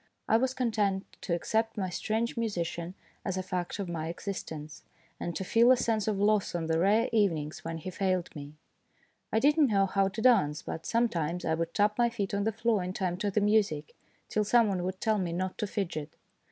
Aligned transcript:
I 0.27 0.35
was 0.37 0.55
content 0.55 1.05
to 1.21 1.35
accept 1.35 1.77
my 1.77 1.91
strange 1.91 2.35
musician 2.35 2.95
as 3.23 3.37
a 3.37 3.43
fact 3.43 3.77
of 3.77 3.87
my 3.87 4.07
existence, 4.07 4.81
and 5.19 5.35
to 5.35 5.43
feel 5.43 5.71
a 5.71 5.77
sense 5.77 6.07
of 6.07 6.17
loss 6.17 6.55
on 6.55 6.65
the 6.65 6.79
rare 6.79 7.07
evenings 7.13 7.63
when 7.63 7.77
he 7.77 7.91
failed 7.91 8.35
me. 8.35 8.55
I 9.31 9.37
did 9.37 9.57
not 9.59 9.69
know 9.69 9.85
how 9.85 10.07
to 10.07 10.19
dance, 10.19 10.63
but 10.63 10.87
sometimes 10.87 11.45
I 11.45 11.53
would 11.53 11.75
tap 11.75 11.99
my 11.99 12.09
feet 12.09 12.33
on 12.33 12.45
the 12.45 12.51
floor 12.51 12.81
in 12.83 12.93
time 12.93 13.17
to 13.17 13.29
the 13.29 13.41
music, 13.41 13.93
till 14.27 14.43
some 14.43 14.69
one 14.69 14.81
would 14.85 14.99
tell 15.01 15.19
me 15.19 15.33
not 15.33 15.59
to 15.59 15.67
fidget. 15.67 16.15